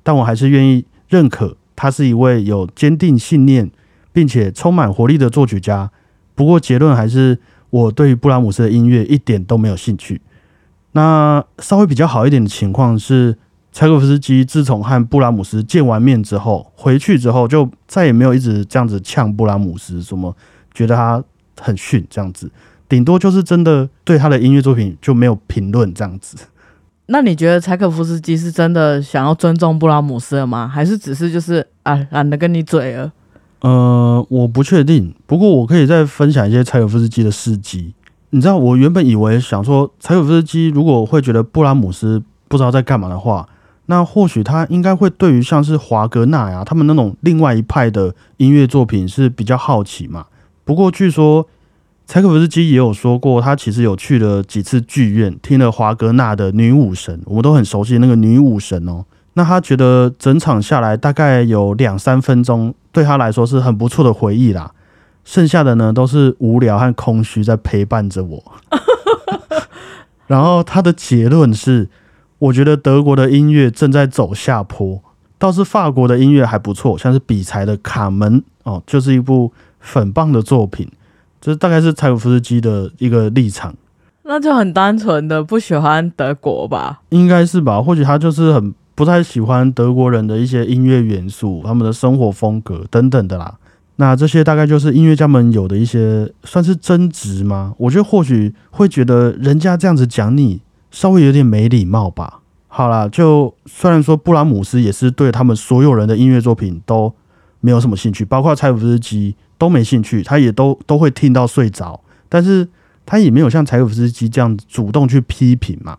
[0.04, 3.70] 但我还是愿意认可他是一位有坚定信念，
[4.14, 5.92] 并且充满活力的作曲家。
[6.34, 10.22] 不过结论还是，我对布拉姆斯的音乐一点都没有兴趣。
[10.94, 13.38] 那稍微比较好一点的情况是，
[13.72, 20.36] 柴可夫斯基自从和布拉姆斯见完面之后，回去之后就再也没有一直这样子呛布拉姆斯，什么
[20.74, 21.24] 觉得他
[21.60, 22.50] 很逊这样子，
[22.90, 26.38] 顶多就是真的对他的音乐作品就没有评论这样子。
[27.08, 30.68] 那你觉得柴可夫斯基是真的想要尊重布拉姆斯了吗？
[30.68, 33.12] 还是只是就是啊懒得跟你嘴了？
[33.62, 35.16] 呃，我不确定。
[35.26, 37.94] 不过我可以再分享一些柴可夫斯基的事迹。
[38.32, 43.48] 你知道，我原本以为想说，柴可夫斯基如果会觉得布拉姆斯不知道在干嘛的话，
[43.86, 50.26] 那或许他应该会对于像是华格纳呀他们那种另外一派的音乐作品是比较好奇嘛。
[50.66, 51.48] 不过据说
[52.08, 59.04] 柴可夫斯基也有说过，他其实有去了几次剧院，听了华格纳的《女武神》，我们都很熟悉那个《女武神》哦。
[59.34, 64.72] 那他觉得整场下来大概有两三分钟，对他来说是很不错的回忆啦。
[65.26, 68.44] 剩下的呢都是无聊和空虚在陪伴着我。
[70.28, 71.90] 然后他的结论是：
[72.40, 75.02] 我觉得德国的音乐正在走下坡，
[75.38, 80.90] 倒是法国的音乐还不错，像是比才的《卡门》哦，就是一部很棒的作品。
[81.42, 83.76] 这大概是柴可夫斯基的一个立场。
[84.24, 87.02] 那就很单纯的不喜欢德国吧？
[87.10, 87.82] 应该是吧？
[87.82, 88.74] 或许他就是很。
[88.98, 93.54] 不太喜欢德国人的一些音乐元素，他们的生活风格等等的啦。
[93.98, 97.76] 那这些大概就是音乐家们有的一些算是争执吗？
[97.78, 102.40] 我觉得或许会觉得人家这样子讲你稍微有点没礼貌吧。
[102.68, 107.14] 好啦，就虽然说布拉姆斯也是对他们所有人的音乐作品都
[107.68, 112.00] 没有什么兴趣，包括柴可夫斯基都没兴趣，他也都都会听到睡着，
[112.30, 112.66] 但是
[113.06, 115.98] 他也没有像柴可夫斯基这样主动去批评嘛。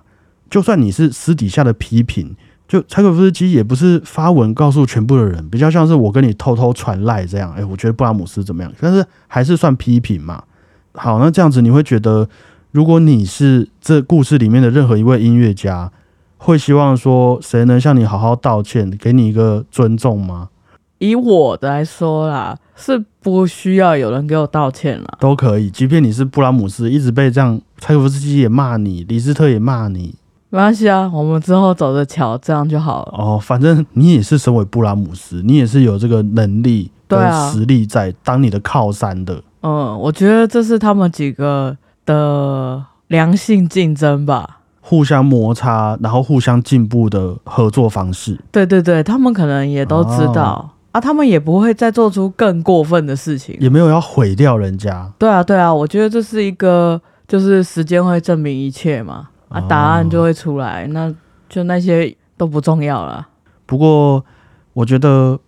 [0.48, 2.34] 就算你是私底下的批评。
[2.66, 7.50] 就柴可夫斯基也不是发文告诉全部的人，比较像是我跟你偷偷传赖这样。
[7.52, 8.70] 哎，我觉得布拉姆斯怎么样？
[8.78, 10.42] 但是还是算批评嘛。
[10.92, 12.28] 好，那这样子你会觉得，
[12.72, 15.90] 如果你是这故事里面的任何一位音乐家，
[16.36, 20.50] 会希望说谁能向你好好道歉，给你一个尊重吗？
[20.98, 25.70] 以我的来说啦，是不需要有人给我道歉了，都可以。
[25.70, 30.14] 即便你是布拉姆斯，一直被这样，柴可夫斯基也骂你，李斯特也骂你。
[30.50, 33.12] 没关系啊，我们之后走着瞧，这样就好了。
[33.18, 39.42] 哦，反正你也是身为布拉姆斯，你也是有这个能力跟实力在当你的靠山的。
[39.60, 48.40] 嗯，我觉得这是他们几个的良性竞争吧，互相摩擦，然后互相进步的合作方式。
[48.50, 55.10] 对对对，他们可能也都知道啊，他们也不会再做出更过分的事情，也没有要毁掉人家。
[55.16, 59.28] 对啊，对啊，我觉得这是一个，就是时间会证明一切嘛。
[59.48, 61.10] 啊，答案就会出来，那
[61.48, 63.26] 就那些都不重要了。
[63.64, 64.22] 不过，
[64.74, 65.38] 我觉得，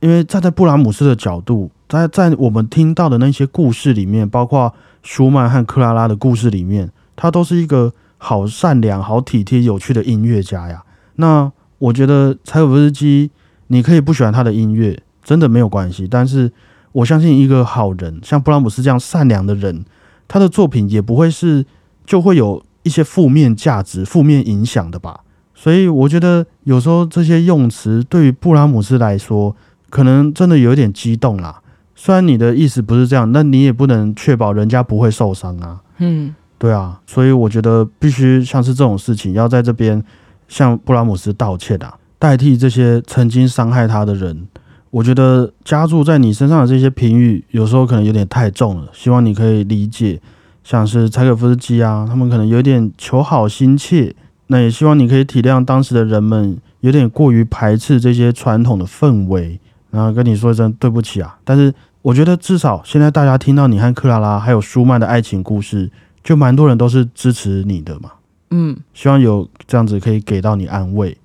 [0.00, 10.82] 因为站在布拉姆斯的角度，在在我们听到的那些故事里面，包括舒曼和克拉拉的故事里面，他都是一个好善良、好体贴、有趣的音乐家呀。
[11.16, 13.30] 那我觉得柴可夫斯基，
[13.70, 16.06] 你可以不喜欢他的音乐，真的没有关系。
[16.06, 16.52] 但是
[16.92, 19.84] 我相信，一个好人，像布拉姆斯这样善良的人，
[20.28, 21.66] 他的作品也不会是
[22.06, 22.62] 就会有。
[22.82, 25.20] 一些负面价值、负面影响的吧，
[25.54, 29.54] 所以我觉得有时候这些用词对于布拉姆斯来说，
[29.90, 31.60] 可能真的有点激动啦。
[31.94, 35.78] 虽然你的意思不是这样，那你也不能确保人家不会受伤啊。
[35.98, 40.02] 嗯，对啊，所以我觉得必须像是这种事情，要在这边
[40.48, 44.46] 向布拉姆斯道歉啊，代替这些曾经伤害他的人。
[44.90, 50.20] 我觉得加注在你身上的这些评语，有时候可能有点太重了，希望你可以理解。
[50.62, 54.14] 像是柴可夫斯基啊，他们可能有点求好心切，
[54.48, 59.58] 那也希望你可以体谅当时的人们有点过于排斥这些传统的氛围，
[59.90, 61.38] 然后跟你说一声对不起啊。
[61.44, 65.90] 但是我觉得至少现在大家听到你和克拉拉还有舒曼的爱情故事，
[66.22, 68.10] 就蛮多人都是支持你的嘛。
[68.50, 71.16] 嗯，希望有这样子可以给到你安慰。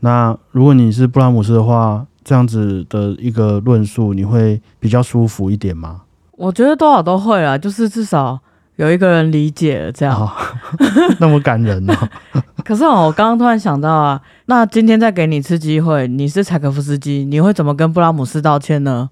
[0.00, 6.02] 那如果你是布拉姆斯的话，这样子的一个论述，你会比较舒服一点吗？
[6.32, 8.38] 我觉得多少都会啦，就是至少
[8.76, 10.30] 有一个人理解了这样，
[11.18, 11.94] 那么感人呢。
[12.64, 19.10] 可是哦，我刚刚突然想到啊，那今天再给你一次机会，你是柴可夫斯基，你会怎么跟布拉姆斯道歉呢？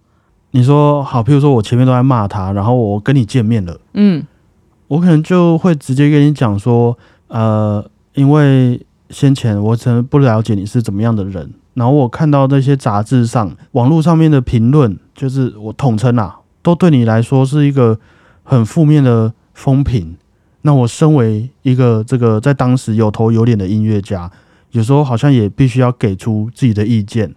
[0.52, 4.24] 你说好，譬如说我前面都在骂他，然后我跟你见面了，嗯，
[4.88, 6.96] 我可能就会直接跟你讲说，
[7.28, 8.80] 呃，因为。
[9.10, 17.98] 先前我曾不了解你是怎么样的人，然后我看到那些杂志上、网络上面的评论，就是我统称啊，都对你来说是一个
[18.42, 20.16] 很负面的风评。
[20.62, 24.30] 那我身为一个这个在当时有头有脸的音乐家，
[24.72, 27.32] 有时候好像也必须要给出自己的意见，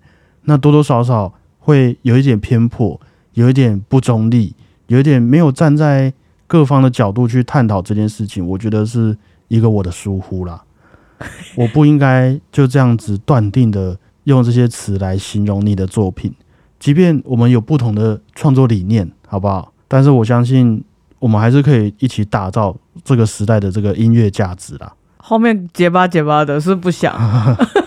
[0.45, 2.99] 那多多少少会有一点偏颇，
[3.33, 4.55] 有一点不中立，
[4.87, 6.11] 有一点没有站在
[6.47, 9.15] 各方的角度去探讨这件事情，我觉得是
[9.47, 10.63] 一个我的疏忽啦。
[11.55, 16.33] 我不应该就这样子断定的用这些词来形容你的作品，
[16.79, 19.73] 即便我们有不同的创作理念，好不好？
[19.87, 20.83] 但是我相信
[21.19, 24.93] 我们还是可以一起打造这个时代的这个音乐价值啦。
[25.17, 27.13] 后面结巴结巴的是不想，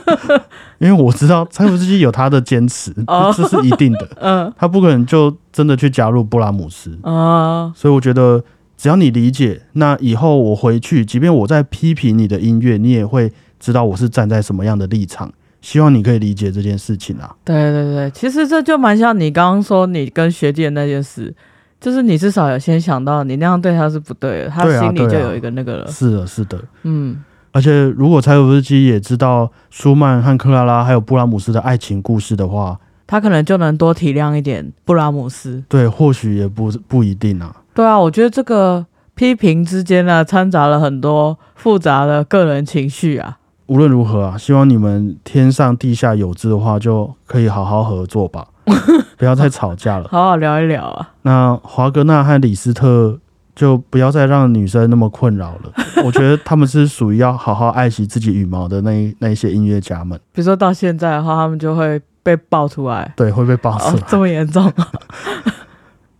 [0.78, 2.92] 因为我知道柴可夫斯基有他的坚持，
[3.36, 4.08] 这是一定的。
[4.20, 8.42] 嗯，他不可能就真的去加入布拉姆斯啊，所以我觉得。
[8.82, 15.32] 只要你理解，那以后我回去，即便我在批评你的音乐，你也会知道我是站在什么样的立场。
[15.60, 17.32] 希望你可以理解这件事情啊。
[17.44, 21.32] 对对对，其实这就蛮像你刚刚说你跟学弟的那件事，
[21.80, 25.88] 就是你至少有先想到你那样对他是不对的，他心里就有一个那个了。
[25.88, 27.22] 是的，是的，嗯。
[27.52, 35.62] 而且如果柴可夫斯基也知道舒曼和克拉拉还有布拉姆斯的爱情故事的话，他可能就能多体谅一点布拉姆斯。
[35.68, 37.54] 对，或许也不不一定啊。
[37.74, 43.38] 对啊，我觉得这个批评之间呢，掺杂了很多复杂的个人情绪啊。
[43.66, 48.46] 无论如何啊，希望你们天上地下有知的话，就可以好好合作吧，
[49.16, 51.10] 不要再吵架了，好好聊一聊啊。
[51.22, 53.18] 那华格纳和李斯特
[53.54, 55.72] 就不要再让女生那么困扰了。
[56.04, 60.18] 我觉得他们是属于要好好爱惜自己羽毛的那那一些音乐家们。
[60.32, 64.70] 比如说到现在的话，他们就会被爆出来，对，会被爆出来，这么严重。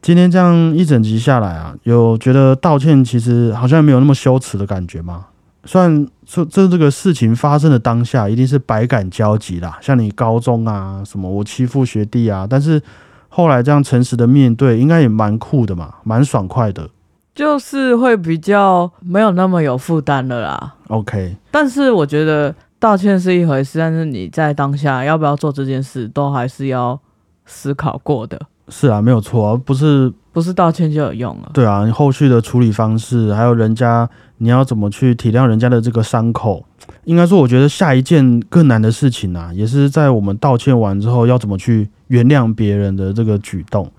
[0.02, 5.26] 今天这样一整集下来啊，有觉得道歉其实好像没有那么羞耻的感觉吗？
[5.64, 12.82] 虽然说这这个事情发生的当下一定是百感交集啦，像你高中啊什么我欺负学弟啊，但是
[13.28, 16.90] 后来这样诚实的面对，应该也蛮酷的嘛，蛮爽快的，
[17.32, 20.74] 就是会比较没有那么有负担了啦。
[20.88, 26.98] OK，但是我觉得道歉是一回事，但是你在当下要不要做这件事，都还是要
[27.46, 28.48] 思考过的。
[28.72, 31.50] 是啊，没有错，不是不是道歉就有用了。
[31.52, 34.08] 对啊，你后续的处理方式，还有人家
[34.38, 36.64] 你要怎么去体谅人家的这个伤口，
[37.04, 43.92] 应该说，我觉得下一件更难的事情啊，也是在我们道歉完之后，要怎么去原谅别人的这个举动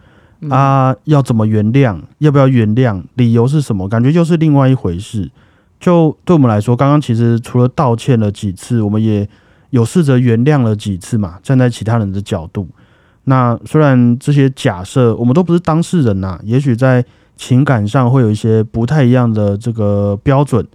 [0.50, 0.96] 啊？
[1.04, 2.02] 要怎么原谅？
[2.18, 3.04] 要不要原谅？
[3.14, 3.88] 理由是什么？
[3.88, 5.30] 感觉又是另外一回事。
[5.80, 9.28] 就对我们来说，刚刚其实除了道歉了几次，我们也
[9.70, 12.68] 有试着原谅了几次嘛，站在其他人的角度。
[13.26, 17.04] 那虽然这些假设我们都不是当事人呐，也许在
[17.38, 20.68] 情感上会有一些不太一样的这个标准。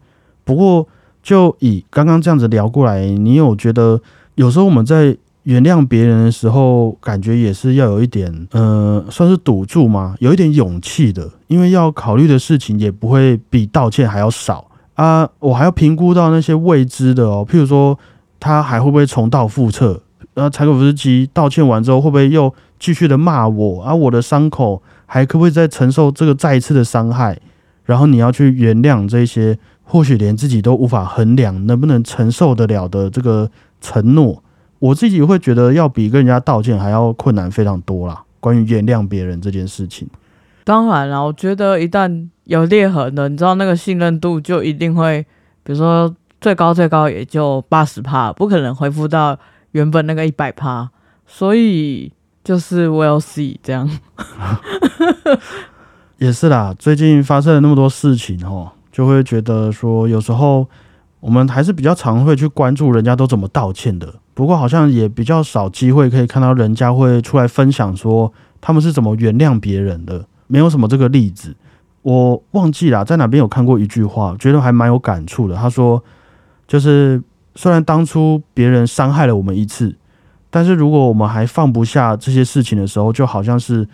[0.44, 0.88] 不过，
[1.22, 4.00] 就以刚刚这样子聊过来，你有觉得
[4.36, 10.14] 有时候我们在原谅别人的时候，感觉也是要有一点，呃，算是赌注吗？
[10.20, 15.28] 有一点勇气的，因为要考虑的事情也不会比道歉还要少啊。
[15.38, 17.98] 我还要评估到那些未知的哦，譬如说
[18.40, 20.02] 他还会不会重蹈覆辙。
[20.38, 23.82] 呃，柴可夫斯基道歉完之后，会不会又继续的骂我？
[23.82, 27.36] 而我的伤口还可不可以再承受这个再一次的伤害？
[27.84, 34.40] 然后你要去原谅这些，或许连自己都无法衡量能不能承受得了的这个承诺，
[34.78, 38.22] 我自己会觉得要比跟人家道歉还要困难非常多啦。
[38.38, 40.06] 关于原谅别人这件事情，
[40.62, 45.26] 当然了，我觉得一旦有裂痕了，你知道那个信任度就一定会，
[45.64, 49.36] 比如说最高最高也就八十帕，不可能恢复到。
[49.72, 50.90] 原本那个一百趴，
[51.26, 52.12] 所以
[52.42, 53.88] 就是 we'll see 这样，
[56.18, 56.74] 也是啦。
[56.78, 60.66] 最近发生了那么多事情哦，就会觉得说，有时候
[61.20, 64.14] 我们还是比较常会去关注人家都怎么道歉的。
[64.34, 71.54] 不过好像也比较少机会可以看到人家会出来分享说他们是怎么原谅别人的，没有什么这个例子。
[72.02, 75.54] 我忘记了在哪边有看过一句话，觉得还蛮有感触的。
[75.54, 76.02] 他说，
[76.66, 77.22] 就是。
[77.58, 79.92] 虽然当初别人伤害了我们一次，
[80.48, 83.84] 但是如果我们还放不下这些事情的时候，就好像是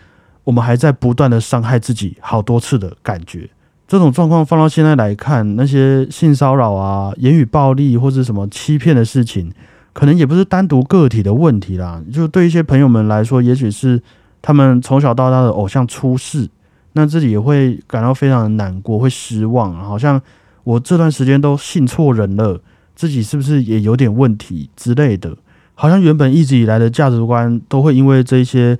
[0.44, 3.48] 我们还在不断的伤害自己好多次的感觉。
[3.88, 9.50] 这种状况放到现在来看，那些性骚扰啊、言语暴力或者什么欺骗的事情，
[9.94, 12.02] 可能也不是单独个体的问题啦。
[12.12, 14.02] 就对一些朋友们来说，也许是
[14.42, 16.50] 他们从小到大的偶像出事，
[16.92, 20.20] 那自己也会感到非常的难过，会失望，好像
[20.64, 22.60] 我这段时间都信错人了。
[22.94, 25.36] 自己是不是也有点问题之类的？
[25.74, 28.78] 好像原本一直以来的价值观都会因为这些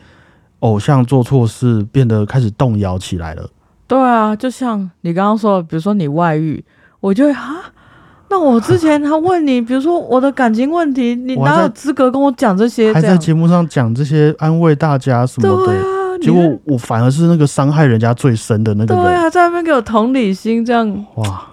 [0.60, 3.50] 偶像做错事变得开始动摇起来了。
[3.86, 6.64] 对啊，就像你刚刚说的，比如说你外遇，
[7.00, 7.72] 我就会啊，
[8.30, 12.92] 那我之前他问你，比如说我的感情问题，你哪有资格跟我讲这些？
[12.92, 19.04] 还在节目上讲这些安慰大家什么的，结果我反而是那个伤害人家最深的那个人。
[19.04, 21.46] 对啊，在那边给我同理心，这样哇，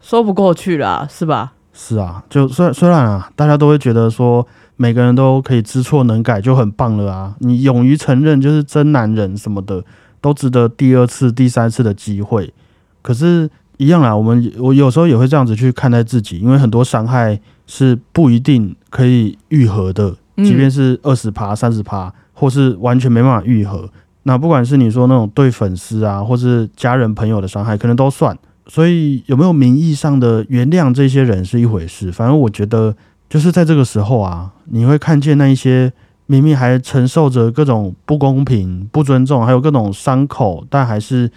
[0.00, 1.52] 说不过去了，是吧？
[1.72, 4.46] 是啊，就虽虽然啊，大家都会觉得说
[4.76, 9.82] 每个人都可以知错能改就很棒了啊，你勇于承认就是真男人什么的，
[10.20, 12.52] 都值得第二次、第三次的机会。
[13.00, 13.48] 可是，
[13.78, 23.88] 一样啦，我们我有时候也会这样子去看待自己，因为很多伤害是不一定可以愈合的，即便是二十趴、三十趴，或是完全没办法愈合。
[24.24, 28.38] 那不管是你说那种对粉丝啊，或是家人朋友的伤害，可能都算。
[28.68, 32.94] 所以有没有名义上的原谅这些人是一回事，反正我觉得
[33.28, 35.92] 就是在这个时候啊，你会看见那一些
[36.26, 41.30] 明明还承受着各种不公平、不尊重，还有各种伤口，但还是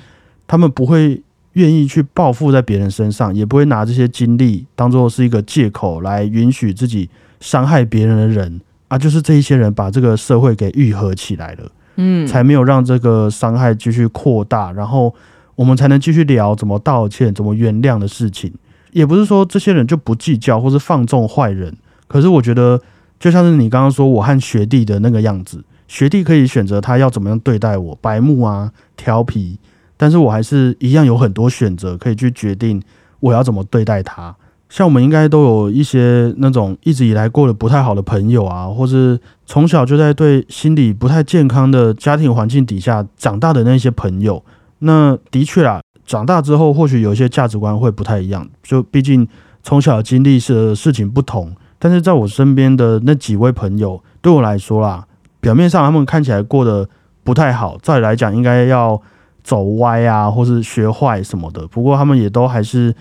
[0.46, 1.22] 他们不会
[1.54, 7.10] 愿意去报复在别人身上，也不会拿这些经历当做是一个借口来允许自己
[7.40, 15.14] 伤害别人的人啊，就是这一些人把这个社会给愈合起来了，嗯，才没有让这个伤害继续扩大，然后。
[15.56, 18.54] 我们才能继续聊怎么道歉、怎么原谅的事情。
[18.92, 21.76] 也不是说这些人就不计较或是放纵坏人，
[22.08, 22.80] 可是我觉得，
[23.20, 29.60] 就像是你刚刚说我和学弟的那个样子，学弟可以选择他要怎么样对待我，白目啊、调皮，
[29.98, 32.82] 但是我还是一样有很多选择可以去决定
[33.20, 34.34] 我要怎么对待他。
[34.70, 44.42] 像我们应该都有一些那种一直以来过得不太好的朋友啊，或是从小就在对心理不太健康的家庭环境底下长大的那些朋友。
[44.80, 49.28] 那的确啊，长大之后或许有一些价值观会不太一样，就毕竟
[49.64, 51.56] 从小经历的事情不同。
[51.80, 55.08] 但是在我身边的那几位朋友，对我来说啦，
[55.40, 56.88] 表面上他们看起来过得
[57.24, 59.02] 不太好，照理来讲应该要
[59.44, 61.68] 走歪啊，或是学坏什么的。
[61.68, 62.94] 不过他们也都还是，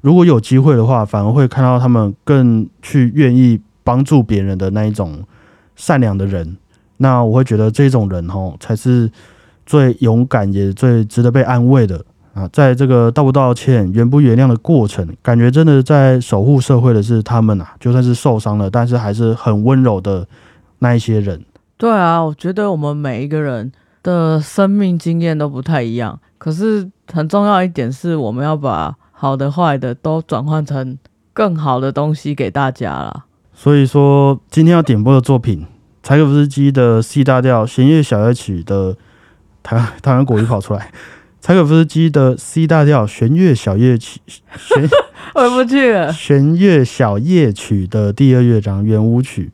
[0.00, 5.22] 如果有机会的话，反而会看到他们更去愿意帮助别人的那一种
[5.76, 6.56] 善良的人。
[6.98, 9.10] 那我会觉得这种人吼才是。
[9.70, 12.04] 最勇敢也最值得被安慰的
[12.34, 17.76] 啊，在这个道不道歉、原不原谅的过程，感觉真的在守护社会的是他们啊。
[17.78, 20.26] 就算是受伤了，但是还是很温柔的
[20.80, 21.44] 那一些人。
[21.76, 23.70] 对啊，我觉得我们每一个人
[24.02, 30.98] 的生命经验都不太一样，可是很重要一点是，我们要把好的、坏的都转换成
[31.32, 33.26] 更好的东西给大家了。
[33.54, 35.64] 所以说，今天要点播的作品，
[36.02, 38.96] 柴可夫斯基的 C 大调弦乐小夜曲的。
[39.62, 40.90] 台台湾国语跑出来，
[41.40, 44.20] 柴可夫斯基的 C 大调弦乐小夜曲，
[44.56, 44.88] 弦
[45.34, 46.12] 回不去了。
[46.12, 49.50] 弦乐小夜曲的第二乐章圆舞曲，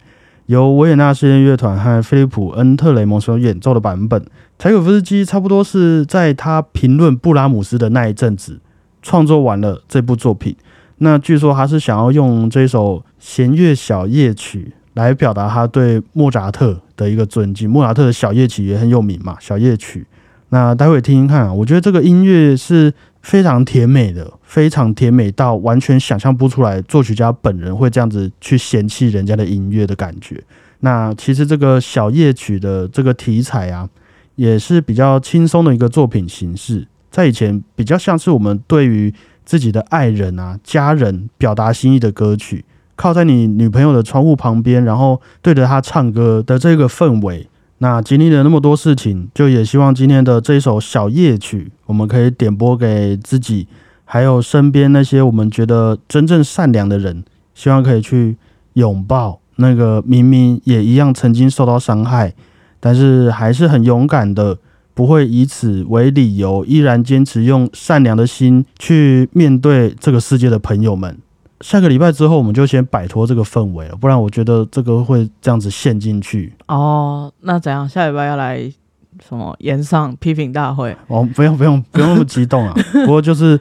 [0.47, 4.25] 由维也纳实验乐团和菲利普恩特雷蒙所演奏的版本。
[4.59, 8.61] 柴可夫斯基差不多是在他评论布拉姆斯的那一阵子
[9.03, 10.57] 创作完了这部作品。
[10.99, 14.73] 那据说他是想要用这首弦乐小夜曲。
[14.97, 17.69] 来表达他对莫扎特的一个尊敬。
[17.69, 20.07] 莫扎特的小夜曲也很有名嘛，小夜曲。
[20.51, 30.43] 那待会听听看啊，我觉得这个音乐是非常甜美的，非常甜美到完全想象不出来作曲家本人会这样子去嫌弃人家的音乐的感觉。
[30.81, 33.89] 那其实这个小夜曲的这个题材啊，
[34.37, 39.13] 也是比较轻松的一个作品形式，在以前比较像是我们对于
[39.45, 42.65] 自己的爱人啊、家人表达心意的歌曲。
[42.97, 47.47] 靠在你女朋友的窗户旁边，然后对着她唱歌的这个氛围，
[47.79, 53.69] 那经历了那么多事情，就也希望今天的这一首小夜曲，我们可以点播给自己，
[54.05, 57.23] 还有身边那些我们觉得真正善良的人，
[57.55, 58.37] 希望可以去
[58.73, 62.33] 拥抱那个明明也一样曾经受到伤害，
[62.81, 64.59] 但是还是很勇敢的，
[64.95, 71.19] 不会以此为理由，依然坚持用善良的心去面对这个世界的朋友们。
[71.61, 76.53] 下个礼拜之后，我们就先摆脱这个氛围了，不然我觉得这个会这样子陷进去。
[76.69, 77.89] 哦，那怎样？
[77.89, 78.61] 下礼拜要来
[79.27, 79.57] 什么？
[79.61, 80.97] 演上批评大会？
[81.09, 82.75] 哦，不用不用不用那么激动啊。
[82.93, 83.59] 不过就是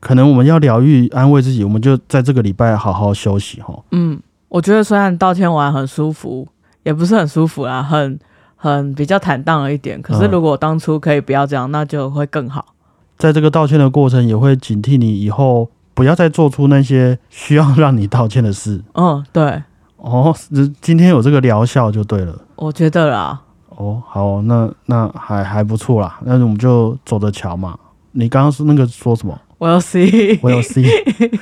[0.00, 3.74] 可能我们要疗愈、安慰自己，我们就在这个礼拜好好休息哈。
[3.92, 6.46] 嗯，我觉得虽然道歉完很舒服，
[6.82, 8.18] 也不是很舒服啦，很
[8.56, 10.00] 很比较坦荡了一点。
[10.02, 12.74] 可是如果当初可以不要这样，那就会更好。
[13.16, 18.80] 在这个道歉的过程，也会警惕你以后不要再做出那些需要让你道歉的事。
[18.94, 19.60] 嗯，对。
[19.96, 20.32] 哦，
[20.80, 22.38] 今天有这个疗效就对了。
[22.54, 23.40] 我觉得啦。
[23.70, 26.20] 哦，好，那那还还不错啦。
[26.22, 27.76] 那我们就走着瞧嘛。
[28.12, 29.36] 你刚刚是那个说什么？
[29.58, 30.86] 我要 see，我要 see。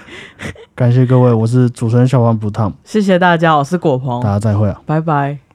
[0.75, 2.73] 感谢各位，我是主持人小王不烫。
[2.83, 4.23] 谢谢大家，我是果鹏。
[4.23, 5.46] 大家再会啊，拜拜。